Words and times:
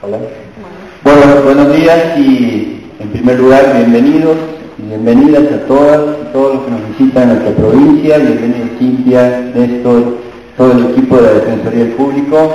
Hola. 0.00 0.18
Bueno, 1.02 1.42
buenos 1.42 1.76
días 1.76 2.16
y 2.16 2.82
en 3.00 3.08
primer 3.08 3.40
lugar 3.40 3.72
bienvenidos 3.74 4.36
y 4.78 4.82
bienvenidas 4.82 5.52
a 5.52 5.66
todas 5.66 6.16
y 6.22 6.32
todos 6.32 6.54
los 6.54 6.64
que 6.64 6.70
nos 6.70 6.88
visitan 6.90 7.22
en 7.24 7.28
nuestra 7.30 7.54
provincia. 7.56 8.18
Bienvenidos 8.18 8.68
Cintia, 8.78 9.50
Néstor, 9.56 10.18
todo 10.56 10.70
el 10.70 10.90
equipo 10.92 11.16
de 11.16 11.22
la 11.22 11.32
Defensoría 11.32 11.80
del 11.80 11.92
Público. 11.94 12.52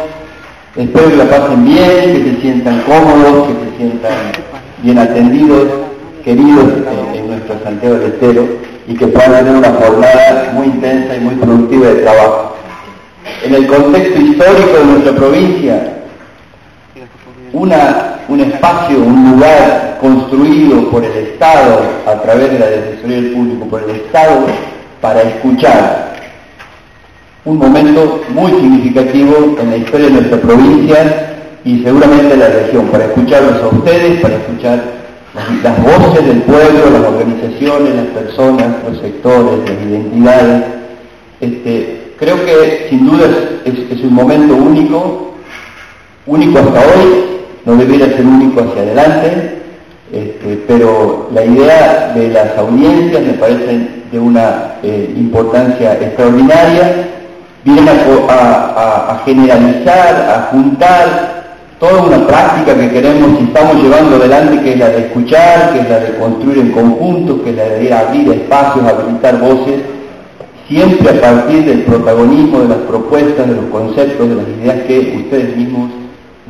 Espero 0.78 1.10
que 1.10 1.16
la 1.18 1.30
pasen 1.30 1.66
bien, 1.66 2.14
que 2.14 2.32
se 2.32 2.42
sientan 2.42 2.82
cómodos, 2.84 3.50
que 3.50 3.54
se 3.54 3.78
sientan 3.78 4.14
bien 4.82 5.00
atendidos, 5.00 5.68
queridos 6.24 6.64
en, 6.64 7.20
en 7.20 7.28
nuestro 7.28 7.56
Santiago 7.62 7.96
del 7.96 8.14
Estero 8.14 8.48
y 8.88 8.96
que 8.96 9.08
puedan 9.08 9.44
tener 9.44 9.56
una 9.58 9.74
jornada 9.74 10.52
muy 10.54 10.68
intensa 10.68 11.18
y 11.18 11.20
muy 11.20 11.36
productiva 11.36 11.88
de 11.90 11.96
trabajo. 12.04 12.56
En 13.44 13.54
el 13.54 13.68
contexto 13.68 14.22
histórico 14.22 14.78
de 14.78 14.86
nuestra 14.86 15.12
provincia, 15.14 16.03
una, 17.54 18.20
un 18.28 18.40
espacio, 18.40 18.98
un 19.00 19.32
lugar 19.32 19.98
construido 20.02 20.90
por 20.90 21.04
el 21.04 21.12
Estado 21.12 21.82
a 22.06 22.22
través 22.22 22.52
de 22.52 22.60
la 22.60 22.66
Defensoría 22.68 23.18
del 23.18 23.32
Público, 23.32 23.66
por 23.66 23.84
el 23.84 23.90
Estado, 23.92 24.46
para 25.02 25.22
escuchar 25.22 26.14
un 27.46 27.58
momento 27.58 28.22
muy 28.30 28.52
significativo 28.52 29.56
en 29.60 29.70
la 29.70 29.78
historia 29.78 30.08
de 30.08 30.14
nuestra 30.14 30.38
provincia 30.40 31.36
y 31.66 31.84
seguramente 31.84 32.30
de 32.30 32.38
la 32.38 32.48
región, 32.48 32.88
para 32.88 33.06
escucharlos 33.06 33.62
a 33.62 33.68
ustedes, 33.68 34.22
para 34.22 34.36
escuchar 34.36 34.84
las 35.64 35.84
voces 35.84 36.26
del 36.26 36.42
pueblo, 36.44 36.90
las 36.92 37.04
organizaciones, 37.04 37.96
las 37.96 38.06
personas, 38.08 38.68
los 38.88 39.00
sectores, 39.02 39.70
las 39.70 39.82
identidades. 39.82 40.64
Este, 41.42 42.14
creo 42.18 42.46
que 42.46 42.88
sin 42.90 43.06
duda 43.06 43.28
es, 43.66 43.74
es, 43.74 43.92
es 43.92 44.04
un 44.04 44.14
momento 44.14 44.56
único, 44.56 45.33
único 46.26 46.60
hasta 46.60 46.80
hoy, 46.80 47.24
no 47.66 47.76
debiera 47.76 48.06
ser 48.08 48.26
único 48.26 48.62
hacia 48.62 48.82
adelante, 48.82 49.64
este, 50.12 50.64
pero 50.68 51.30
la 51.34 51.44
idea 51.44 52.12
de 52.16 52.30
las 52.30 52.58
audiencias 52.58 53.24
me 53.24 53.34
parece 53.34 53.88
de 54.12 54.20
una 54.20 54.76
eh, 54.84 55.12
importancia 55.18 55.94
extraordinaria, 55.94 57.08
vienen 57.64 57.90
a, 57.90 59.12
a, 59.12 59.22
generalizar, 59.26 60.30
a 60.30 60.50
juntar 60.52 61.44
toda 61.80 62.04
una 62.04 62.28
práctica 62.28 62.76
que 62.76 62.92
queremos 62.92 63.40
y 63.40 63.46
estamos 63.46 63.82
llevando 63.82 64.18
adelante, 64.18 64.62
que 64.62 64.74
es 64.74 64.80
la 64.80 64.90
de 64.90 65.00
escuchar, 65.00 65.74
que 65.74 65.80
es 65.80 65.90
la 65.90 66.00
de 66.00 66.18
construir 66.18 66.60
en 66.60 66.72
conjunto, 66.72 67.44
que 67.44 67.50
es 67.50 67.56
la 67.56 67.64
de 67.64 67.94
abrir 67.94 68.32
espacios, 68.34 68.86
habilitar 68.86 69.40
voces, 69.40 69.82
siempre 70.68 71.10
a 71.10 71.22
partir 71.22 71.66
del 71.66 71.84
protagonismo 71.84 72.60
de 72.60 72.68
las 72.68 72.78
propuestas, 72.80 73.48
de 73.48 73.56
los 73.56 73.66
conceptos, 73.66 74.30
de 74.30 74.36
las 74.36 74.48
ideas 74.48 74.82
que 74.86 75.24
ustedes 75.26 75.58
mismos 75.58 76.03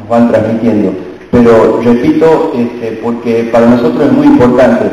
van 0.10 0.30
transmitiendo. 0.30 0.94
Pero 1.32 1.82
repito, 1.84 2.54
este, 2.56 3.00
porque 3.04 3.50
para 3.52 3.66
nosotros 3.66 4.06
es 4.06 4.12
muy 4.12 4.28
importante, 4.28 4.86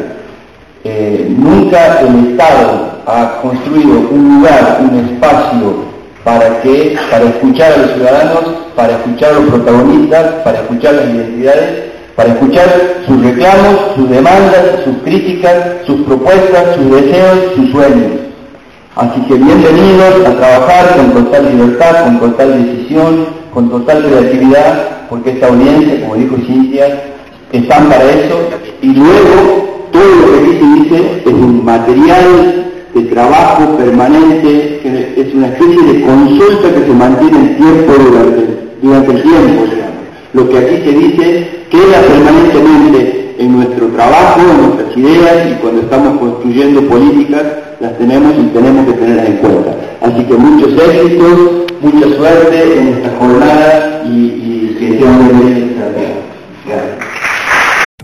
eh, 0.84 1.26
nunca 1.36 2.00
el 2.00 2.30
Estado 2.30 3.00
ha 3.06 3.40
construido 3.42 4.08
un 4.10 4.36
lugar, 4.36 4.80
un 4.80 4.98
espacio 4.98 5.90
para 6.24 6.60
que, 6.62 6.96
para 7.10 7.24
escuchar 7.24 7.72
a 7.72 7.76
los 7.78 7.92
ciudadanos, 7.92 8.44
para 8.74 8.94
escuchar 8.94 9.30
a 9.30 9.40
los 9.40 9.50
protagonistas, 9.50 10.26
para 10.44 10.60
escuchar 10.60 10.94
las 10.94 11.08
identidades, 11.10 11.90
para 12.16 12.30
escuchar 12.30 12.68
sus 13.06 13.22
reclamos, 13.22 13.94
sus 13.96 14.10
demandas, 14.10 14.82
sus 14.84 14.96
críticas, 15.04 15.56
sus 15.86 16.02
propuestas, 16.02 16.76
sus 16.76 16.90
deseos, 16.90 17.38
sus 17.56 17.70
sueños. 17.70 18.12
Así 18.96 19.20
que 19.22 19.34
bienvenidos 19.34 20.26
a 20.26 20.36
trabajar 20.36 20.96
con 20.96 21.12
total 21.12 21.50
libertad, 21.50 22.04
con 22.04 22.20
total 22.20 22.64
decisión, 22.64 23.39
con 23.52 23.68
total 23.70 24.04
creatividad, 24.04 25.08
porque 25.08 25.30
esta 25.30 25.48
audiencia, 25.48 26.00
como 26.00 26.16
dijo 26.16 26.36
Cintia, 26.46 27.02
están 27.52 27.88
para 27.88 28.04
eso, 28.04 28.38
y 28.80 28.86
luego 28.94 29.88
todo 29.92 30.02
lo 30.02 30.32
que 30.32 30.50
dice 30.50 30.64
dice 30.64 31.22
es 31.26 31.32
un 31.32 31.64
material 31.64 32.66
de 32.94 33.02
trabajo 33.02 33.76
permanente, 33.76 34.80
es 35.16 35.34
una 35.34 35.48
especie 35.48 35.82
de 35.82 36.02
consulta 36.02 36.74
que 36.74 36.86
se 36.86 36.92
mantiene 36.92 37.38
en 37.38 37.56
tiempo 37.56 37.92
durante, 37.92 38.46
durante 38.82 39.12
el 39.12 39.22
tiempo, 39.22 39.64
digamos. 39.64 40.00
Lo 40.32 40.48
que 40.48 40.58
aquí 40.58 40.76
se 40.84 40.92
dice 40.92 41.48
queda 41.70 42.00
permanentemente 42.02 43.34
en 43.38 43.52
nuestro 43.56 43.86
trabajo, 43.88 44.40
en 44.40 44.66
nuestras 44.66 44.96
ideas, 44.96 45.50
y 45.50 45.54
cuando 45.60 45.82
estamos 45.82 46.18
construyendo 46.18 46.82
políticas, 46.82 47.42
las 47.80 47.96
tenemos 47.96 48.34
y 48.38 48.42
tenemos 48.52 48.86
que 48.86 48.92
tenerlas 48.92 49.26
en 49.26 49.36
cuenta. 49.36 49.76
Así 50.02 50.24
que 50.24 50.34
muchos 50.34 50.72
éxitos, 50.72 51.66
mucha 51.80 52.16
suerte 52.16 52.78
en 52.78 52.88
esta 52.88 53.16
jornada 53.16 54.04
y, 54.04 54.76
que 54.78 55.04
muy 55.04 55.44
bien 55.44 55.76
Gracias. 56.66 56.98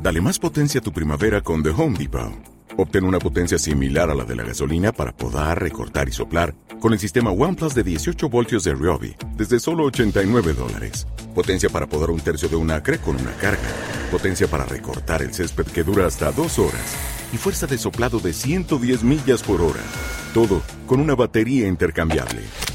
Dale 0.00 0.20
más 0.20 0.38
potencia 0.38 0.80
a 0.80 0.82
tu 0.82 0.92
primavera 0.92 1.40
con 1.40 1.62
The 1.62 1.70
Home 1.70 1.98
Depot. 1.98 2.32
Obtén 2.78 3.04
una 3.04 3.18
potencia 3.18 3.58
similar 3.58 4.10
a 4.10 4.14
la 4.14 4.24
de 4.24 4.36
la 4.36 4.44
gasolina 4.44 4.92
para 4.92 5.10
podar, 5.10 5.62
recortar 5.62 6.08
y 6.08 6.12
soplar 6.12 6.54
con 6.78 6.92
el 6.92 6.98
sistema 6.98 7.30
OnePlus 7.30 7.74
de 7.74 7.82
18 7.82 8.28
voltios 8.28 8.64
de 8.64 8.74
Ryobi 8.74 9.16
desde 9.34 9.58
solo 9.58 9.84
89 9.84 10.52
dólares. 10.52 11.06
Potencia 11.34 11.70
para 11.70 11.86
podar 11.86 12.10
un 12.10 12.20
tercio 12.20 12.48
de 12.48 12.56
un 12.56 12.70
acre 12.70 12.98
con 12.98 13.16
una 13.16 13.32
carga. 13.32 13.68
Potencia 14.10 14.46
para 14.46 14.66
recortar 14.66 15.22
el 15.22 15.32
césped 15.32 15.66
que 15.66 15.84
dura 15.84 16.06
hasta 16.06 16.32
dos 16.32 16.58
horas. 16.58 16.96
Y 17.32 17.38
fuerza 17.38 17.66
de 17.66 17.78
soplado 17.78 18.20
de 18.20 18.32
110 18.32 19.02
millas 19.04 19.42
por 19.42 19.62
hora. 19.62 19.82
Todo 20.34 20.60
con 20.86 21.00
una 21.00 21.14
batería 21.14 21.66
intercambiable. 21.66 22.42